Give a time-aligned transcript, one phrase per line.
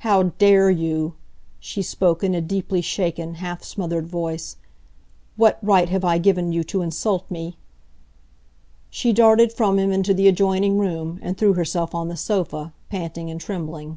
[0.00, 1.14] "How dare you?"
[1.58, 4.56] She spoke in a deeply shaken, half smothered voice.
[5.36, 7.56] "What right have I given you to insult me?"
[8.90, 13.30] She darted from him into the adjoining room, and threw herself on the sofa, panting
[13.30, 13.96] and trembling.